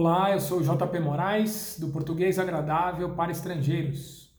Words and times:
Olá, 0.00 0.30
eu 0.30 0.38
sou 0.38 0.62
JP 0.62 1.00
Moraes, 1.00 1.76
do 1.80 1.88
Português 1.88 2.38
Agradável 2.38 3.16
para 3.16 3.32
Estrangeiros. 3.32 4.32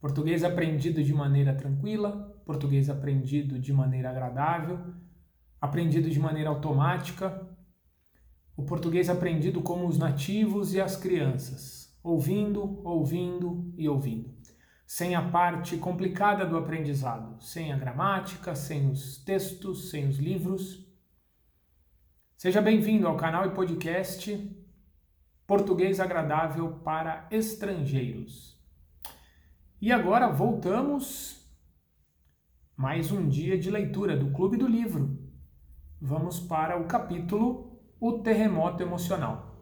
Português 0.00 0.44
aprendido 0.44 1.02
de 1.02 1.12
maneira 1.12 1.52
tranquila, 1.52 2.40
português 2.46 2.88
aprendido 2.88 3.58
de 3.58 3.72
maneira 3.72 4.10
agradável, 4.10 4.78
aprendido 5.60 6.08
de 6.08 6.20
maneira 6.20 6.50
automática, 6.50 7.48
o 8.56 8.62
português 8.62 9.10
aprendido 9.10 9.60
como 9.60 9.88
os 9.88 9.98
nativos 9.98 10.72
e 10.72 10.80
as 10.80 10.96
crianças, 10.96 11.92
ouvindo, 12.00 12.80
ouvindo 12.84 13.74
e 13.76 13.88
ouvindo. 13.88 14.32
Sem 14.86 15.16
a 15.16 15.30
parte 15.30 15.78
complicada 15.78 16.46
do 16.46 16.56
aprendizado, 16.56 17.42
sem 17.42 17.72
a 17.72 17.76
gramática, 17.76 18.54
sem 18.54 18.88
os 18.88 19.18
textos, 19.24 19.90
sem 19.90 20.06
os 20.06 20.18
livros 20.18 20.86
Seja 22.36 22.60
bem-vindo 22.60 23.08
ao 23.08 23.16
canal 23.16 23.46
e 23.46 23.54
podcast 23.54 24.30
Português 25.46 26.00
Agradável 26.00 26.80
para 26.82 27.28
Estrangeiros. 27.30 28.60
E 29.80 29.92
agora 29.92 30.28
voltamos 30.28 31.48
mais 32.76 33.12
um 33.12 33.28
dia 33.28 33.56
de 33.56 33.70
leitura 33.70 34.16
do 34.16 34.32
Clube 34.32 34.56
do 34.56 34.66
Livro. 34.66 35.16
Vamos 36.00 36.40
para 36.40 36.76
o 36.80 36.86
capítulo 36.86 37.80
O 38.00 38.18
Terremoto 38.18 38.82
Emocional. 38.82 39.56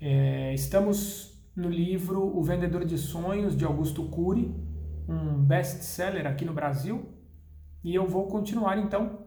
É, 0.00 0.54
estamos 0.54 1.38
no 1.54 1.68
livro 1.68 2.22
O 2.22 2.42
Vendedor 2.42 2.86
de 2.86 2.96
Sonhos 2.96 3.54
de 3.54 3.66
Augusto 3.66 4.08
Cury, 4.08 4.50
um 5.06 5.44
best-seller 5.44 6.26
aqui 6.26 6.46
no 6.46 6.54
Brasil, 6.54 7.06
e 7.84 7.94
eu 7.94 8.06
vou 8.06 8.28
continuar 8.28 8.78
então 8.78 9.26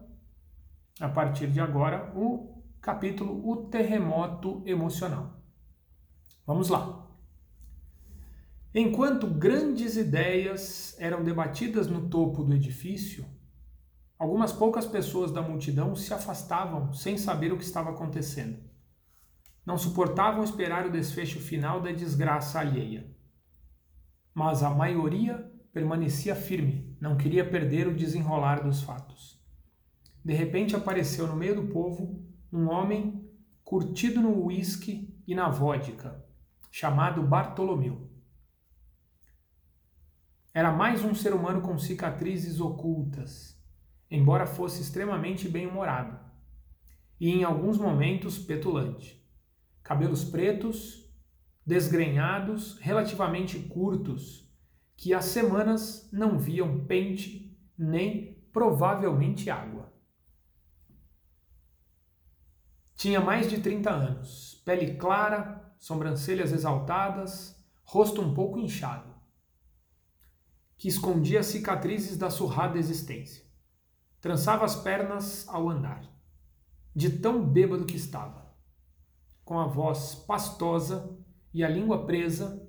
a 1.00 1.08
partir 1.08 1.46
de 1.46 1.60
agora, 1.60 2.12
o 2.16 2.59
capítulo 2.80 3.46
O 3.46 3.68
Terremoto 3.68 4.62
Emocional. 4.64 5.38
Vamos 6.46 6.70
lá. 6.70 7.06
Enquanto 8.74 9.26
grandes 9.26 9.96
ideias 9.96 10.96
eram 10.98 11.22
debatidas 11.22 11.88
no 11.88 12.08
topo 12.08 12.42
do 12.42 12.54
edifício, 12.54 13.26
algumas 14.18 14.52
poucas 14.52 14.86
pessoas 14.86 15.30
da 15.30 15.42
multidão 15.42 15.94
se 15.94 16.14
afastavam 16.14 16.92
sem 16.94 17.18
saber 17.18 17.52
o 17.52 17.58
que 17.58 17.64
estava 17.64 17.90
acontecendo. 17.90 18.58
Não 19.66 19.76
suportavam 19.76 20.42
esperar 20.42 20.86
o 20.86 20.92
desfecho 20.92 21.38
final 21.38 21.82
da 21.82 21.92
desgraça 21.92 22.60
alheia. 22.60 23.14
Mas 24.32 24.62
a 24.62 24.70
maioria 24.70 25.52
permanecia 25.70 26.34
firme, 26.34 26.96
não 26.98 27.16
queria 27.16 27.48
perder 27.48 27.86
o 27.86 27.94
desenrolar 27.94 28.62
dos 28.62 28.82
fatos. 28.82 29.38
De 30.24 30.32
repente 30.32 30.74
apareceu 30.74 31.26
no 31.26 31.36
meio 31.36 31.56
do 31.56 31.68
povo 31.68 32.29
um 32.52 32.68
homem 32.68 33.28
curtido 33.62 34.20
no 34.20 34.44
uísque 34.44 35.14
e 35.26 35.34
na 35.34 35.48
vodka, 35.48 36.24
chamado 36.70 37.22
Bartolomeu. 37.22 38.10
Era 40.52 40.72
mais 40.72 41.04
um 41.04 41.14
ser 41.14 41.32
humano 41.32 41.60
com 41.60 41.78
cicatrizes 41.78 42.60
ocultas, 42.60 43.56
embora 44.10 44.46
fosse 44.46 44.82
extremamente 44.82 45.48
bem-humorado, 45.48 46.18
e 47.20 47.30
em 47.30 47.44
alguns 47.44 47.78
momentos 47.78 48.38
petulante. 48.38 49.24
Cabelos 49.82 50.24
pretos, 50.24 51.08
desgrenhados, 51.64 52.78
relativamente 52.80 53.60
curtos, 53.60 54.52
que 54.96 55.14
há 55.14 55.20
semanas 55.20 56.10
não 56.12 56.36
viam 56.36 56.84
pente 56.84 57.56
nem 57.78 58.34
provavelmente 58.52 59.48
água. 59.48 59.92
Tinha 63.00 63.18
mais 63.18 63.48
de 63.48 63.58
30 63.62 63.90
anos, 63.90 64.60
pele 64.62 64.96
clara, 64.96 65.72
sobrancelhas 65.78 66.52
exaltadas, 66.52 67.56
rosto 67.82 68.20
um 68.20 68.34
pouco 68.34 68.58
inchado, 68.58 69.14
que 70.76 70.86
escondia 70.86 71.42
cicatrizes 71.42 72.18
da 72.18 72.28
surrada 72.28 72.78
existência. 72.78 73.42
Trançava 74.20 74.66
as 74.66 74.76
pernas 74.76 75.48
ao 75.48 75.70
andar, 75.70 76.04
de 76.94 77.08
tão 77.08 77.42
bêbado 77.42 77.86
que 77.86 77.96
estava. 77.96 78.54
Com 79.46 79.58
a 79.58 79.66
voz 79.66 80.14
pastosa 80.14 81.18
e 81.54 81.64
a 81.64 81.70
língua 81.70 82.04
presa, 82.04 82.68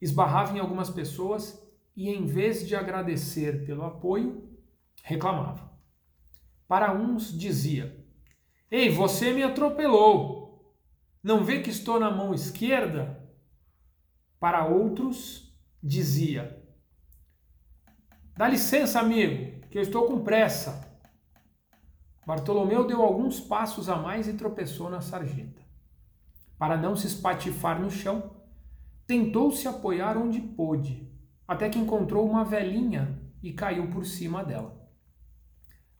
esbarrava 0.00 0.56
em 0.56 0.60
algumas 0.60 0.88
pessoas 0.88 1.62
e, 1.94 2.08
em 2.08 2.24
vez 2.24 2.66
de 2.66 2.74
agradecer 2.74 3.66
pelo 3.66 3.84
apoio, 3.84 4.48
reclamava. 5.02 5.70
Para 6.66 6.94
uns, 6.94 7.38
dizia: 7.38 8.02
Ei, 8.70 8.90
você 8.90 9.32
me 9.32 9.42
atropelou. 9.42 10.74
Não 11.22 11.44
vê 11.44 11.60
que 11.60 11.70
estou 11.70 11.98
na 11.98 12.10
mão 12.10 12.34
esquerda? 12.34 13.22
Para 14.38 14.66
outros, 14.66 15.54
dizia: 15.82 16.62
Dá 18.36 18.48
licença, 18.48 19.00
amigo, 19.00 19.66
que 19.68 19.78
eu 19.78 19.82
estou 19.82 20.06
com 20.06 20.24
pressa. 20.24 20.92
Bartolomeu 22.26 22.86
deu 22.86 23.02
alguns 23.02 23.38
passos 23.38 23.88
a 23.88 23.96
mais 23.96 24.26
e 24.26 24.32
tropeçou 24.32 24.88
na 24.88 25.00
sarjeta. 25.00 25.62
Para 26.58 26.76
não 26.76 26.96
se 26.96 27.06
espatifar 27.06 27.80
no 27.80 27.90
chão, 27.90 28.36
tentou 29.06 29.52
se 29.52 29.68
apoiar 29.68 30.16
onde 30.16 30.40
pôde, 30.40 31.10
até 31.46 31.68
que 31.68 31.78
encontrou 31.78 32.26
uma 32.28 32.44
velhinha 32.44 33.20
e 33.42 33.52
caiu 33.52 33.90
por 33.90 34.06
cima 34.06 34.42
dela. 34.42 34.74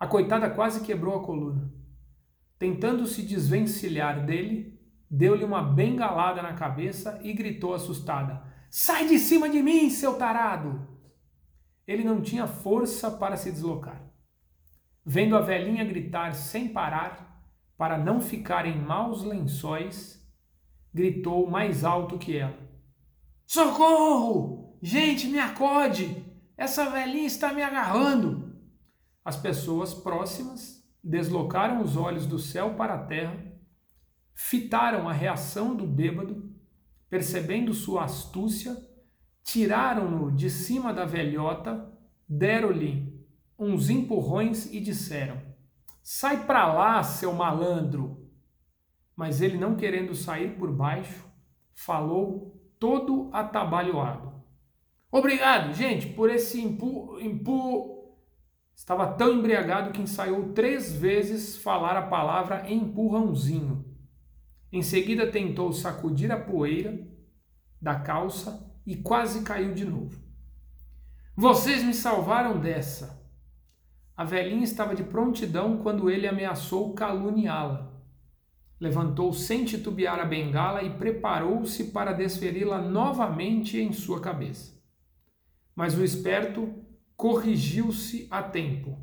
A 0.00 0.06
coitada 0.06 0.48
quase 0.50 0.80
quebrou 0.80 1.14
a 1.14 1.24
coluna. 1.24 1.70
Tentando 2.58 3.06
se 3.06 3.22
desvencilhar 3.22 4.24
dele, 4.24 4.80
deu-lhe 5.10 5.44
uma 5.44 5.62
bengalada 5.62 6.42
na 6.42 6.54
cabeça 6.54 7.20
e 7.22 7.32
gritou 7.32 7.74
assustada: 7.74 8.42
Sai 8.70 9.06
de 9.08 9.18
cima 9.18 9.48
de 9.48 9.62
mim, 9.62 9.90
seu 9.90 10.14
tarado! 10.16 10.88
Ele 11.86 12.04
não 12.04 12.22
tinha 12.22 12.46
força 12.46 13.10
para 13.10 13.36
se 13.36 13.50
deslocar. 13.50 14.02
Vendo 15.04 15.36
a 15.36 15.40
velhinha 15.40 15.84
gritar 15.84 16.34
sem 16.34 16.68
parar, 16.68 17.34
para 17.76 17.98
não 17.98 18.20
ficar 18.20 18.66
em 18.66 18.80
maus 18.80 19.22
lençóis, 19.22 20.24
gritou 20.92 21.50
mais 21.50 21.84
alto 21.84 22.18
que 22.18 22.36
ela: 22.36 22.58
Socorro! 23.46 24.78
Gente, 24.80 25.26
me 25.26 25.38
acode! 25.38 26.24
Essa 26.56 26.88
velhinha 26.88 27.26
está 27.26 27.52
me 27.52 27.62
agarrando! 27.62 28.54
As 29.24 29.36
pessoas 29.36 29.92
próximas 29.92 30.83
deslocaram 31.04 31.82
os 31.82 31.96
olhos 31.96 32.26
do 32.26 32.38
céu 32.38 32.74
para 32.74 32.94
a 32.94 33.04
terra, 33.04 33.36
fitaram 34.34 35.06
a 35.06 35.12
reação 35.12 35.76
do 35.76 35.86
bêbado, 35.86 36.50
percebendo 37.10 37.74
sua 37.74 38.04
astúcia, 38.04 38.74
tiraram-no 39.42 40.32
de 40.32 40.48
cima 40.48 40.94
da 40.94 41.04
velhota, 41.04 41.92
deram-lhe 42.26 43.22
uns 43.58 43.90
empurrões 43.90 44.72
e 44.72 44.80
disseram: 44.80 45.40
Sai 46.02 46.46
para 46.46 46.72
lá, 46.72 47.02
seu 47.02 47.32
malandro! 47.34 48.24
Mas 49.14 49.40
ele, 49.40 49.58
não 49.58 49.76
querendo 49.76 50.14
sair 50.14 50.56
por 50.56 50.72
baixo, 50.72 51.24
falou 51.74 52.60
todo 52.80 53.30
atabalhoado. 53.32 54.32
Obrigado, 55.12 55.72
gente, 55.72 56.08
por 56.08 56.28
esse 56.28 56.60
impu, 56.60 57.20
impu 57.20 58.03
Estava 58.74 59.12
tão 59.12 59.32
embriagado 59.32 59.92
que 59.92 60.02
ensaiou 60.02 60.52
três 60.52 60.92
vezes 60.92 61.56
falar 61.56 61.96
a 61.96 62.06
palavra 62.06 62.70
empurrãozinho. 62.70 63.84
Em 64.72 64.82
seguida 64.82 65.30
tentou 65.30 65.72
sacudir 65.72 66.32
a 66.32 66.40
poeira 66.40 67.06
da 67.80 68.00
calça 68.00 68.74
e 68.84 68.96
quase 68.96 69.42
caiu 69.42 69.72
de 69.72 69.84
novo. 69.84 70.20
Vocês 71.36 71.82
me 71.82 71.94
salvaram 71.94 72.58
dessa. 72.58 73.24
A 74.16 74.24
velhinha 74.24 74.64
estava 74.64 74.94
de 74.94 75.02
prontidão 75.02 75.78
quando 75.78 76.10
ele 76.10 76.26
ameaçou 76.26 76.94
caluniá-la. 76.94 77.92
Levantou 78.80 79.32
sem 79.32 79.64
titubear 79.64 80.18
a 80.18 80.24
bengala 80.24 80.82
e 80.82 80.90
preparou-se 80.98 81.84
para 81.84 82.12
desferi-la 82.12 82.80
novamente 82.80 83.78
em 83.80 83.92
sua 83.92 84.20
cabeça. 84.20 84.74
Mas 85.74 85.96
o 85.96 86.04
esperto 86.04 86.72
corrigiu-se 87.16 88.26
a 88.30 88.42
tempo 88.42 88.98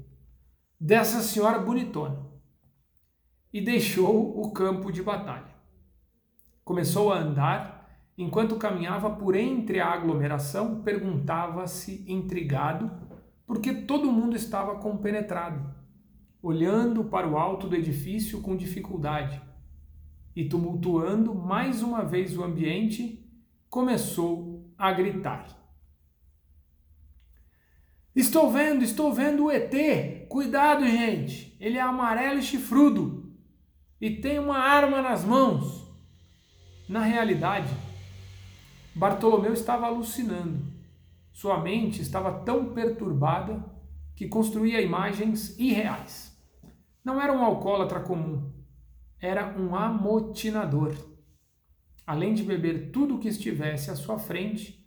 dessa 0.79 1.21
senhora 1.21 1.59
bonitona 1.59 2.25
e 3.53 3.61
deixou 3.61 4.41
o 4.41 4.51
campo 4.51 4.91
de 4.91 5.03
batalha. 5.03 5.53
Começou 6.63 7.11
a 7.11 7.19
andar, 7.19 7.89
enquanto 8.17 8.55
caminhava 8.55 9.09
por 9.09 9.35
entre 9.35 9.79
a 9.79 9.91
aglomeração, 9.91 10.81
perguntava-se 10.81 12.05
intrigado 12.07 12.91
por 13.45 13.59
que 13.59 13.73
todo 13.73 14.11
mundo 14.11 14.35
estava 14.35 14.75
compenetrado, 14.79 15.73
olhando 16.41 17.03
para 17.03 17.27
o 17.27 17.37
alto 17.37 17.67
do 17.67 17.75
edifício 17.75 18.41
com 18.41 18.55
dificuldade 18.55 19.41
e 20.35 20.47
tumultuando 20.47 21.35
mais 21.35 21.83
uma 21.83 22.03
vez 22.03 22.37
o 22.37 22.43
ambiente, 22.43 23.29
começou 23.69 24.73
a 24.77 24.91
gritar. 24.91 25.60
Estou 28.15 28.51
vendo, 28.51 28.83
estou 28.83 29.13
vendo 29.13 29.45
o 29.45 29.51
ET. 29.51 30.27
Cuidado, 30.27 30.85
gente. 30.85 31.55
Ele 31.59 31.77
é 31.77 31.81
amarelo 31.81 32.39
e 32.39 32.43
chifrudo. 32.43 33.31
e 33.99 34.09
tem 34.09 34.39
uma 34.39 34.57
arma 34.57 35.01
nas 35.01 35.23
mãos. 35.23 35.87
Na 36.89 37.03
realidade, 37.03 37.71
Bartolomeu 38.95 39.53
estava 39.53 39.85
alucinando. 39.85 40.59
Sua 41.31 41.61
mente 41.61 42.01
estava 42.01 42.39
tão 42.43 42.73
perturbada 42.73 43.63
que 44.15 44.27
construía 44.27 44.81
imagens 44.81 45.57
irreais. 45.57 46.35
Não 47.05 47.21
era 47.21 47.31
um 47.31 47.43
alcoólatra 47.43 47.99
comum, 47.99 48.51
era 49.19 49.55
um 49.57 49.75
amotinador. 49.75 50.93
Além 52.05 52.33
de 52.33 52.43
beber 52.43 52.91
tudo 52.91 53.15
o 53.15 53.19
que 53.19 53.27
estivesse 53.27 53.89
à 53.89 53.95
sua 53.95 54.19
frente, 54.19 54.81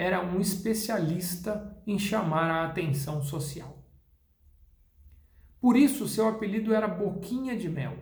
era 0.00 0.24
um 0.24 0.40
especialista 0.40 1.76
em 1.86 1.98
chamar 1.98 2.50
a 2.50 2.64
atenção 2.64 3.22
social. 3.22 3.84
Por 5.60 5.76
isso, 5.76 6.08
seu 6.08 6.26
apelido 6.26 6.72
era 6.72 6.88
Boquinha 6.88 7.54
de 7.54 7.68
Mel. 7.68 7.98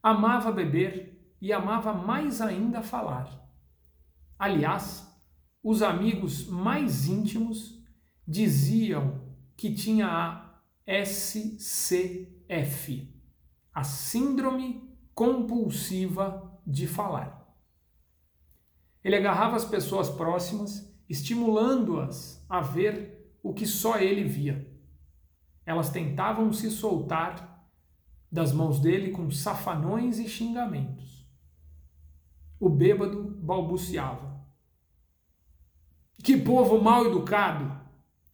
Amava 0.00 0.52
beber 0.52 1.36
e 1.40 1.52
amava 1.52 1.92
mais 1.92 2.40
ainda 2.40 2.80
falar. 2.80 3.28
Aliás, 4.38 5.04
os 5.64 5.82
amigos 5.82 6.46
mais 6.46 7.08
íntimos 7.08 7.84
diziam 8.24 9.20
que 9.56 9.74
tinha 9.74 10.06
a 10.06 10.62
SCF, 11.04 12.32
a 13.74 13.82
Síndrome 13.82 14.88
Compulsiva 15.12 16.56
de 16.64 16.86
Falar. 16.86 17.37
Ele 19.04 19.16
agarrava 19.16 19.56
as 19.56 19.64
pessoas 19.64 20.08
próximas, 20.08 20.92
estimulando-as 21.08 22.44
a 22.48 22.60
ver 22.60 23.32
o 23.42 23.54
que 23.54 23.66
só 23.66 23.98
ele 23.98 24.24
via. 24.24 24.70
Elas 25.64 25.90
tentavam 25.90 26.52
se 26.52 26.70
soltar 26.70 27.68
das 28.30 28.52
mãos 28.52 28.80
dele 28.80 29.10
com 29.10 29.30
safanões 29.30 30.18
e 30.18 30.28
xingamentos. 30.28 31.26
O 32.60 32.68
bêbado 32.68 33.36
balbuciava: 33.40 34.44
Que 36.22 36.36
povo 36.36 36.82
mal 36.82 37.06
educado! 37.06 37.78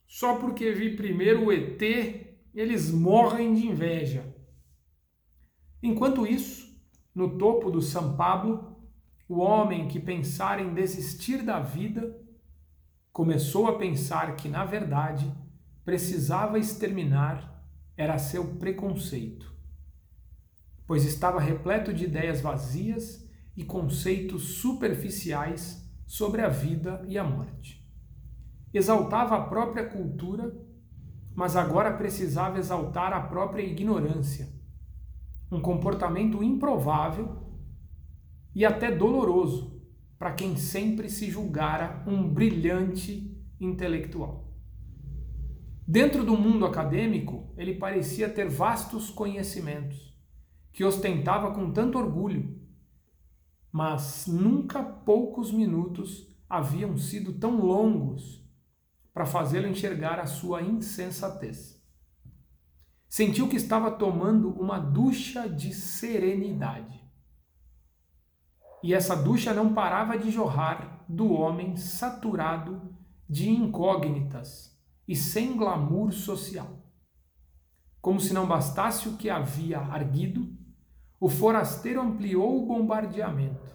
Só 0.06 0.36
porque 0.36 0.72
vi 0.72 0.96
primeiro 0.96 1.46
o 1.46 1.52
ET, 1.52 1.82
eles 2.54 2.90
morrem 2.90 3.54
de 3.54 3.66
inveja. 3.66 4.34
Enquanto 5.82 6.26
isso, 6.26 6.72
no 7.14 7.36
topo 7.36 7.70
do 7.70 7.82
São 7.82 8.16
Pablo, 8.16 8.73
o 9.28 9.38
homem 9.38 9.88
que 9.88 9.98
pensara 9.98 10.60
em 10.60 10.74
desistir 10.74 11.42
da 11.42 11.60
vida 11.60 12.14
começou 13.12 13.66
a 13.66 13.78
pensar 13.78 14.36
que, 14.36 14.48
na 14.48 14.64
verdade, 14.64 15.32
precisava 15.84 16.58
exterminar 16.58 17.52
era 17.96 18.18
seu 18.18 18.56
preconceito, 18.56 19.54
pois 20.86 21.04
estava 21.04 21.40
repleto 21.40 21.94
de 21.94 22.04
ideias 22.04 22.40
vazias 22.40 23.24
e 23.56 23.64
conceitos 23.64 24.56
superficiais 24.56 25.88
sobre 26.06 26.42
a 26.42 26.48
vida 26.48 27.04
e 27.08 27.16
a 27.16 27.24
morte. 27.24 27.88
Exaltava 28.72 29.36
a 29.36 29.42
própria 29.42 29.88
cultura, 29.88 30.52
mas 31.34 31.54
agora 31.54 31.96
precisava 31.96 32.58
exaltar 32.58 33.12
a 33.12 33.20
própria 33.20 33.62
ignorância, 33.62 34.48
um 35.50 35.60
comportamento 35.60 36.42
improvável 36.42 37.43
e 38.54 38.64
até 38.64 38.90
doloroso 38.90 39.82
para 40.18 40.32
quem 40.32 40.56
sempre 40.56 41.08
se 41.08 41.30
julgara 41.30 42.02
um 42.06 42.28
brilhante 42.28 43.36
intelectual. 43.60 44.52
Dentro 45.86 46.24
do 46.24 46.36
mundo 46.36 46.64
acadêmico, 46.64 47.52
ele 47.58 47.74
parecia 47.74 48.28
ter 48.28 48.48
vastos 48.48 49.10
conhecimentos, 49.10 50.16
que 50.72 50.84
ostentava 50.84 51.52
com 51.52 51.70
tanto 51.70 51.98
orgulho, 51.98 52.58
mas 53.70 54.26
nunca 54.26 54.82
poucos 54.82 55.52
minutos 55.52 56.34
haviam 56.48 56.96
sido 56.96 57.34
tão 57.34 57.60
longos 57.60 58.42
para 59.12 59.26
fazê-lo 59.26 59.68
enxergar 59.68 60.18
a 60.18 60.26
sua 60.26 60.62
insensatez. 60.62 61.82
Sentiu 63.08 63.48
que 63.48 63.56
estava 63.56 63.90
tomando 63.90 64.50
uma 64.50 64.78
ducha 64.78 65.48
de 65.48 65.72
serenidade. 65.72 67.03
E 68.84 68.92
essa 68.92 69.16
ducha 69.16 69.54
não 69.54 69.72
parava 69.72 70.18
de 70.18 70.30
jorrar 70.30 71.02
do 71.08 71.32
homem 71.32 71.74
saturado 71.74 72.94
de 73.26 73.48
incógnitas 73.48 74.78
e 75.08 75.16
sem 75.16 75.56
glamour 75.56 76.12
social. 76.12 76.84
Como 77.98 78.20
se 78.20 78.34
não 78.34 78.46
bastasse 78.46 79.08
o 79.08 79.16
que 79.16 79.30
havia 79.30 79.78
arguido, 79.78 80.54
o 81.18 81.30
forasteiro 81.30 81.98
ampliou 81.98 82.62
o 82.62 82.66
bombardeamento. 82.66 83.74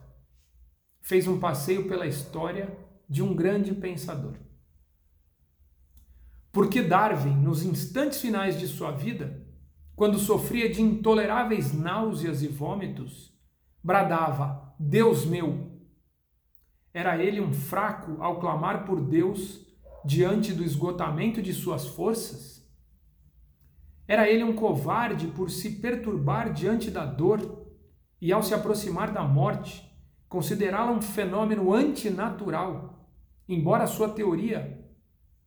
Fez 1.02 1.28
um 1.28 1.40
passeio 1.40 1.88
pela 1.88 2.06
história 2.06 2.78
de 3.10 3.24
um 3.24 3.36
grande 3.36 3.74
pensador. 3.74 4.36
Porque 6.52 6.84
Darwin, 6.84 7.34
nos 7.34 7.64
instantes 7.64 8.22
finais 8.22 8.60
de 8.60 8.68
sua 8.68 8.92
vida, 8.92 9.44
quando 9.96 10.20
sofria 10.20 10.72
de 10.72 10.84
intoleráveis 10.84 11.74
náuseas 11.74 12.44
e 12.44 12.48
vômitos, 12.48 13.36
bradava 13.84 14.69
Deus 14.82 15.26
meu. 15.26 15.70
Era 16.94 17.22
ele 17.22 17.42
um 17.42 17.52
fraco 17.52 18.24
ao 18.24 18.40
clamar 18.40 18.86
por 18.86 19.02
Deus 19.02 19.68
diante 20.06 20.54
do 20.54 20.64
esgotamento 20.64 21.42
de 21.42 21.54
suas 21.54 21.86
forças? 21.86 22.66
Era 24.08 24.30
ele 24.30 24.42
um 24.42 24.56
covarde 24.56 25.28
por 25.28 25.52
se 25.52 25.82
perturbar 25.82 26.54
diante 26.54 26.90
da 26.90 27.06
dor 27.06 27.68
e, 28.22 28.32
ao 28.32 28.42
se 28.42 28.54
aproximar 28.54 29.12
da 29.12 29.22
morte, 29.22 29.86
considerá-la 30.30 30.94
um 30.94 31.02
fenômeno 31.02 31.74
antinatural, 31.74 33.06
embora 33.50 33.86
sua 33.86 34.08
teoria 34.08 34.80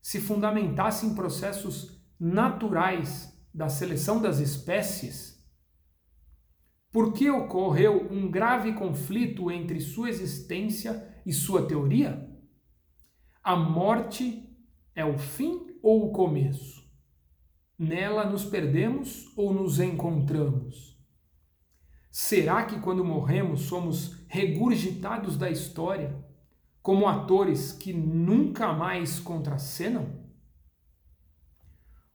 se 0.02 0.20
fundamentasse 0.20 1.06
em 1.06 1.14
processos 1.14 1.98
naturais 2.20 3.32
da 3.52 3.70
seleção 3.70 4.20
das 4.20 4.40
espécies? 4.40 5.31
Por 6.92 7.14
que 7.14 7.30
ocorreu 7.30 8.06
um 8.10 8.30
grave 8.30 8.74
conflito 8.74 9.50
entre 9.50 9.80
sua 9.80 10.10
existência 10.10 11.08
e 11.24 11.32
sua 11.32 11.66
teoria? 11.66 12.30
A 13.42 13.56
morte 13.56 14.46
é 14.94 15.02
o 15.02 15.16
fim 15.16 15.74
ou 15.82 16.06
o 16.06 16.12
começo? 16.12 16.86
Nela 17.78 18.26
nos 18.26 18.44
perdemos 18.44 19.32
ou 19.34 19.54
nos 19.54 19.80
encontramos? 19.80 21.02
Será 22.10 22.66
que 22.66 22.78
quando 22.78 23.02
morremos 23.02 23.62
somos 23.62 24.26
regurgitados 24.28 25.38
da 25.38 25.50
história 25.50 26.22
como 26.82 27.08
atores 27.08 27.72
que 27.72 27.94
nunca 27.94 28.70
mais 28.74 29.18
contracenam? 29.18 30.20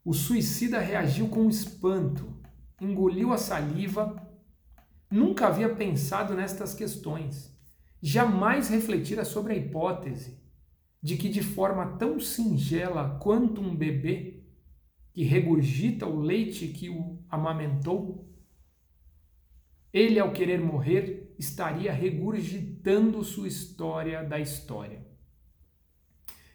O 0.05 0.13
suicida 0.13 0.79
reagiu 0.79 1.29
com 1.29 1.49
espanto, 1.49 2.31
engoliu 2.79 3.33
a 3.33 3.39
saliva 3.39 4.26
Nunca 5.09 5.47
havia 5.47 5.73
pensado 5.73 6.33
nestas 6.33 6.73
questões. 6.73 7.55
Jamais 8.01 8.69
refletira 8.69 9.23
sobre 9.23 9.53
a 9.53 9.55
hipótese 9.55 10.37
de 11.01 11.15
que, 11.15 11.29
de 11.29 11.41
forma 11.41 11.97
tão 11.97 12.19
singela 12.19 13.17
quanto 13.21 13.61
um 13.61 13.75
bebê 13.75 14.43
que 15.13 15.23
regurgita 15.23 16.05
o 16.05 16.19
leite 16.19 16.67
que 16.67 16.89
o 16.89 17.17
amamentou, 17.29 18.27
ele, 19.93 20.19
ao 20.19 20.31
querer 20.31 20.59
morrer, 20.59 21.33
estaria 21.39 21.91
regurgitando 21.91 23.23
sua 23.23 23.47
história 23.47 24.23
da 24.23 24.39
história. 24.39 25.05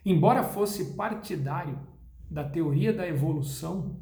Embora 0.04 0.44
fosse 0.44 0.94
partidário 0.94 1.78
da 2.30 2.44
teoria 2.48 2.92
da 2.92 3.06
evolução, 3.06 4.00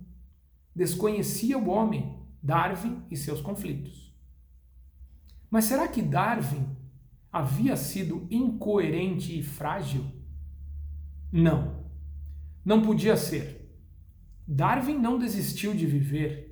desconhecia 0.74 1.56
o 1.56 1.68
homem, 1.68 2.18
Darwin 2.42 3.02
e 3.10 3.16
seus 3.16 3.40
conflitos. 3.40 4.09
Mas 5.50 5.64
será 5.64 5.88
que 5.88 6.00
Darwin 6.00 6.64
havia 7.32 7.76
sido 7.76 8.26
incoerente 8.30 9.38
e 9.38 9.42
frágil? 9.42 10.04
Não, 11.32 11.84
não 12.64 12.82
podia 12.82 13.16
ser. 13.16 13.60
Darwin 14.46 14.98
não 14.98 15.18
desistiu 15.18 15.74
de 15.74 15.86
viver. 15.86 16.48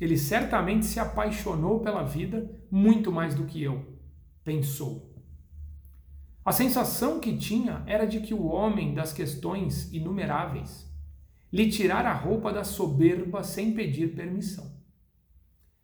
Ele 0.00 0.18
certamente 0.18 0.84
se 0.84 0.98
apaixonou 0.98 1.80
pela 1.80 2.02
vida 2.02 2.50
muito 2.70 3.12
mais 3.12 3.34
do 3.34 3.44
que 3.44 3.62
eu, 3.62 3.98
pensou. 4.42 5.14
A 6.44 6.52
sensação 6.52 7.20
que 7.20 7.36
tinha 7.36 7.82
era 7.86 8.04
de 8.04 8.20
que 8.20 8.34
o 8.34 8.46
homem 8.46 8.92
das 8.92 9.12
questões 9.12 9.92
inumeráveis 9.92 10.92
lhe 11.52 11.70
tirara 11.70 12.10
a 12.10 12.14
roupa 12.14 12.52
da 12.52 12.64
soberba 12.64 13.42
sem 13.42 13.72
pedir 13.72 14.14
permissão. 14.14 14.74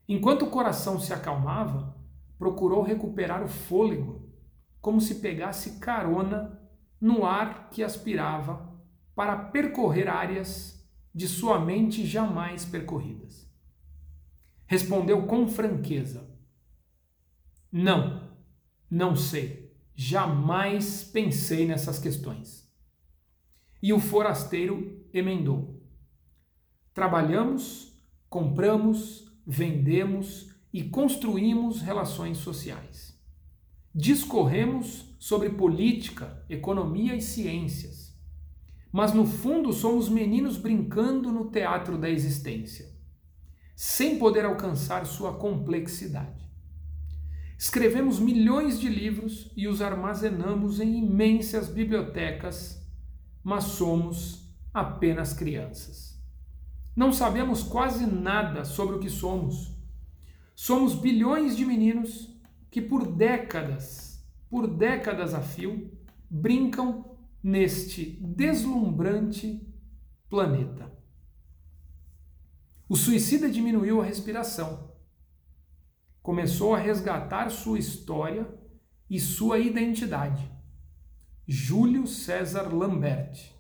Enquanto 0.09 0.45
o 0.45 0.51
coração 0.51 0.99
se 0.99 1.13
acalmava, 1.13 1.97
procurou 2.41 2.83
recuperar 2.83 3.45
o 3.45 3.49
fôlego, 3.49 4.27
como 4.81 4.99
se 4.99 5.17
pegasse 5.17 5.79
carona 5.79 6.59
no 6.99 7.27
ar 7.27 7.69
que 7.69 7.83
aspirava 7.83 8.81
para 9.15 9.37
percorrer 9.37 10.09
áreas 10.09 10.83
de 11.15 11.29
sua 11.29 11.61
mente 11.61 12.07
jamais 12.07 12.65
percorridas. 12.65 13.47
respondeu 14.67 15.27
com 15.27 15.47
franqueza: 15.47 16.35
Não, 17.71 18.31
não 18.91 19.15
sei. 19.15 19.71
Jamais 19.95 21.05
pensei 21.05 21.67
nessas 21.67 21.99
questões. 21.99 22.67
E 23.83 23.93
o 23.93 24.01
forasteiro 24.01 25.05
emendou: 25.13 25.79
Trabalhamos, 26.95 28.03
compramos, 28.31 29.31
vendemos 29.47 30.50
e 30.73 30.85
construímos 30.85 31.81
relações 31.81 32.39
sociais. 32.39 33.19
Discorremos 33.95 35.15
sobre 35.19 35.51
política, 35.51 36.45
economia 36.49 37.15
e 37.15 37.21
ciências. 37.21 38.17
Mas 38.93 39.13
no 39.13 39.27
fundo 39.27 39.73
somos 39.73 40.09
meninos 40.09 40.57
brincando 40.57 41.31
no 41.31 41.51
teatro 41.51 41.97
da 41.97 42.09
existência, 42.09 42.89
sem 43.77 44.19
poder 44.19 44.45
alcançar 44.45 45.07
sua 45.07 45.35
complexidade. 45.35 46.41
Escrevemos 47.57 48.19
milhões 48.19 48.81
de 48.81 48.89
livros 48.89 49.53
e 49.57 49.69
os 49.69 49.83
armazenamos 49.83 50.81
em 50.81 50.99
imensas 50.99 51.69
bibliotecas, 51.69 52.83
mas 53.45 53.65
somos 53.65 54.51
apenas 54.73 55.33
crianças. 55.33 56.19
Não 56.97 57.13
sabemos 57.13 57.63
quase 57.63 58.07
nada 58.07 58.65
sobre 58.65 58.97
o 58.97 58.99
que 58.99 59.11
somos. 59.11 59.80
Somos 60.63 60.95
bilhões 60.95 61.57
de 61.57 61.65
meninos 61.65 62.39
que 62.71 62.83
por 62.83 63.11
décadas, 63.11 64.23
por 64.51 64.67
décadas 64.67 65.33
a 65.33 65.41
fio, 65.41 65.91
brincam 66.29 67.17
neste 67.43 68.05
deslumbrante 68.21 69.67
planeta. 70.29 70.93
O 72.87 72.95
suicida 72.95 73.49
diminuiu 73.49 74.03
a 74.03 74.05
respiração 74.05 74.93
começou 76.23 76.75
a 76.75 76.79
resgatar 76.79 77.51
sua 77.51 77.79
história 77.79 78.47
e 79.09 79.19
sua 79.19 79.59
identidade. 79.59 80.47
Júlio 81.49 82.07
César 82.07 82.69
Lambert. 82.69 83.51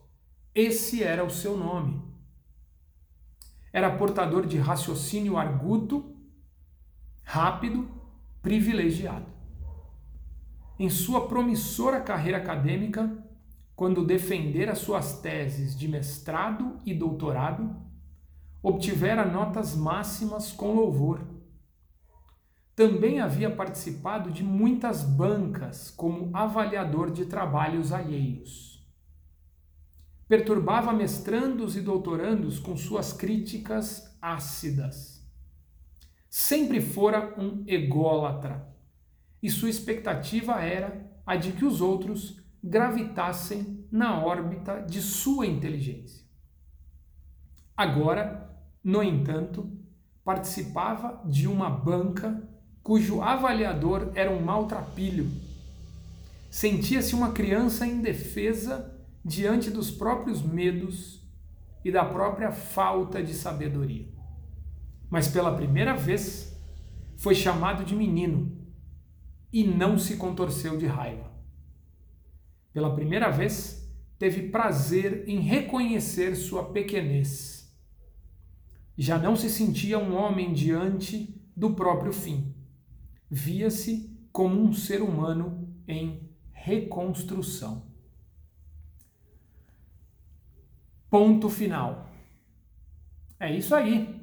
Esse 0.54 1.02
era 1.02 1.24
o 1.24 1.30
seu 1.30 1.56
nome. 1.56 2.02
Era 3.72 3.96
portador 3.96 4.46
de 4.46 4.58
raciocínio 4.58 5.38
arguto, 5.38 6.09
rápido, 7.32 7.88
privilegiado. 8.42 9.26
Em 10.76 10.90
sua 10.90 11.28
promissora 11.28 12.00
carreira 12.00 12.38
acadêmica, 12.38 13.24
quando 13.76 14.04
defendera 14.04 14.74
suas 14.74 15.20
teses 15.20 15.78
de 15.78 15.86
mestrado 15.86 16.78
e 16.84 16.92
doutorado, 16.92 17.76
obtivera 18.60 19.24
notas 19.24 19.76
máximas 19.76 20.50
com 20.50 20.74
louvor 20.74 21.24
também 22.74 23.20
havia 23.20 23.54
participado 23.54 24.30
de 24.30 24.42
muitas 24.42 25.04
bancas 25.04 25.90
como 25.90 26.34
avaliador 26.34 27.10
de 27.12 27.26
trabalhos 27.26 27.92
alheios. 27.92 28.82
Perturbava 30.26 30.92
mestrandos 30.92 31.76
e 31.76 31.80
doutorandos 31.80 32.58
com 32.58 32.74
suas 32.76 33.12
críticas 33.12 34.16
ácidas. 34.20 35.19
Sempre 36.30 36.80
fora 36.80 37.34
um 37.36 37.64
ególatra, 37.66 38.72
e 39.42 39.50
sua 39.50 39.68
expectativa 39.68 40.60
era 40.62 41.10
a 41.26 41.34
de 41.34 41.50
que 41.50 41.64
os 41.64 41.80
outros 41.80 42.40
gravitassem 42.62 43.84
na 43.90 44.24
órbita 44.24 44.80
de 44.80 45.02
sua 45.02 45.44
inteligência. 45.44 46.24
Agora, 47.76 48.48
no 48.84 49.02
entanto, 49.02 49.76
participava 50.24 51.20
de 51.24 51.48
uma 51.48 51.68
banca 51.68 52.48
cujo 52.80 53.20
avaliador 53.22 54.12
era 54.14 54.30
um 54.30 54.40
maltrapilho. 54.40 55.28
Sentia-se 56.48 57.12
uma 57.12 57.32
criança 57.32 57.84
indefesa 57.84 58.96
diante 59.24 59.68
dos 59.68 59.90
próprios 59.90 60.42
medos 60.42 61.28
e 61.84 61.90
da 61.90 62.04
própria 62.04 62.52
falta 62.52 63.20
de 63.20 63.34
sabedoria. 63.34 64.19
Mas 65.10 65.28
pela 65.28 65.54
primeira 65.54 65.94
vez 65.94 66.56
foi 67.16 67.34
chamado 67.34 67.84
de 67.84 67.94
menino 67.94 68.56
e 69.52 69.64
não 69.64 69.98
se 69.98 70.16
contorceu 70.16 70.78
de 70.78 70.86
raiva. 70.86 71.30
Pela 72.72 72.94
primeira 72.94 73.28
vez 73.30 73.92
teve 74.18 74.48
prazer 74.48 75.28
em 75.28 75.40
reconhecer 75.40 76.36
sua 76.36 76.72
pequenez. 76.72 77.70
Já 78.96 79.18
não 79.18 79.34
se 79.34 79.50
sentia 79.50 79.98
um 79.98 80.14
homem 80.14 80.52
diante 80.52 81.42
do 81.56 81.74
próprio 81.74 82.12
fim 82.12 82.54
via-se 83.30 84.10
como 84.32 84.60
um 84.60 84.72
ser 84.72 85.02
humano 85.02 85.72
em 85.86 86.28
reconstrução. 86.52 87.88
Ponto 91.08 91.48
final. 91.48 92.08
É 93.38 93.54
isso 93.56 93.74
aí. 93.74 94.19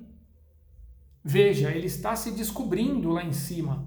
Veja, 1.29 1.69
ele 1.72 1.88
está 1.88 2.15
se 2.15 2.31
descobrindo 2.31 3.10
lá 3.10 3.22
em 3.22 3.34
cima, 3.34 3.86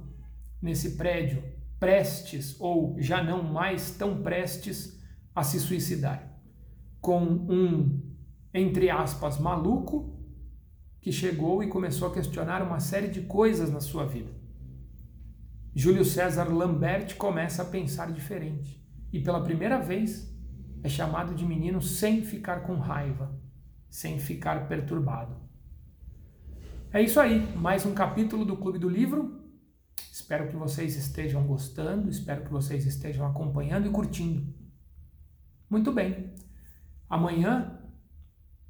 nesse 0.60 0.98
prédio, 0.98 1.42
prestes 1.78 2.54
ou 2.60 2.94
já 3.00 3.24
não 3.24 3.42
mais 3.42 3.92
tão 3.92 4.22
prestes 4.22 5.00
a 5.34 5.42
se 5.42 5.58
suicidar, 5.58 6.38
com 7.00 7.18
um, 7.22 7.98
entre 8.52 8.90
aspas, 8.90 9.38
maluco 9.38 10.20
que 11.00 11.10
chegou 11.10 11.62
e 11.62 11.68
começou 11.68 12.08
a 12.08 12.12
questionar 12.12 12.60
uma 12.62 12.78
série 12.78 13.08
de 13.08 13.22
coisas 13.22 13.70
na 13.70 13.80
sua 13.80 14.04
vida. 14.04 14.30
Júlio 15.74 16.04
César 16.04 16.52
Lambert 16.52 17.16
começa 17.16 17.62
a 17.62 17.64
pensar 17.64 18.12
diferente 18.12 18.86
e 19.10 19.18
pela 19.18 19.42
primeira 19.42 19.78
vez 19.78 20.30
é 20.82 20.90
chamado 20.90 21.34
de 21.34 21.46
menino 21.46 21.80
sem 21.80 22.22
ficar 22.22 22.64
com 22.64 22.74
raiva, 22.74 23.34
sem 23.88 24.18
ficar 24.18 24.68
perturbado. 24.68 25.49
É 26.92 27.00
isso 27.00 27.20
aí, 27.20 27.56
mais 27.56 27.86
um 27.86 27.94
capítulo 27.94 28.44
do 28.44 28.56
Clube 28.56 28.76
do 28.76 28.88
Livro. 28.88 29.40
Espero 30.10 30.48
que 30.48 30.56
vocês 30.56 30.96
estejam 30.96 31.46
gostando, 31.46 32.10
espero 32.10 32.42
que 32.42 32.50
vocês 32.50 32.84
estejam 32.84 33.24
acompanhando 33.24 33.86
e 33.86 33.90
curtindo. 33.92 34.52
Muito 35.70 35.92
bem. 35.92 36.34
Amanhã 37.08 37.80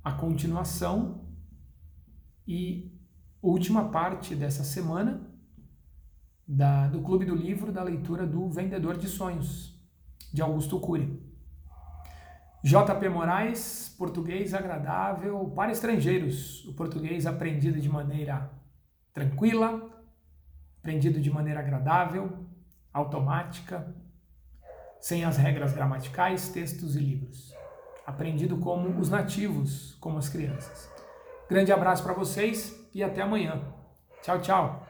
a 0.05 0.12
continuação 0.12 1.25
e 2.47 2.95
última 3.41 3.89
parte 3.89 4.35
dessa 4.35 4.65
semana 4.65 5.27
da, 6.47 6.89
do 6.89 7.00
Clube 7.00 7.25
do 7.25 7.35
Livro 7.35 7.73
da 7.73 7.83
leitura 7.83 8.27
do 8.27 8.50
Vendedor 8.50 8.99
de 8.99 9.09
Sonhos, 9.09 9.83
de 10.31 10.43
Augusto 10.43 10.79
Cury. 10.79 11.30
J.P. 12.62 13.09
Moraes, 13.09 13.95
português 13.97 14.52
agradável 14.52 15.50
para 15.57 15.73
estrangeiros. 15.73 16.64
O 16.67 16.75
português 16.75 17.26
aprendido 17.26 17.81
de 17.81 17.88
maneira 17.88 18.50
tranquila, 19.14 19.90
aprendido 20.79 21.21
de 21.21 21.31
maneira 21.31 21.61
agradável, 21.61 22.47
automática, 22.93 23.95
sem 25.00 25.25
as 25.25 25.38
regras 25.38 25.73
gramaticais, 25.73 26.50
textos 26.50 26.97
e 26.97 27.00
livros. 27.00 27.55
Aprendido 28.07 28.59
como 28.59 29.00
os 29.00 29.09
nativos, 29.09 29.97
como 30.00 30.19
as 30.19 30.29
crianças. 30.29 30.90
Grande 31.49 31.73
abraço 31.73 32.02
para 32.02 32.12
vocês 32.12 32.79
e 32.95 33.02
até 33.02 33.23
amanhã. 33.23 33.62
Tchau, 34.23 34.40
tchau. 34.40 34.87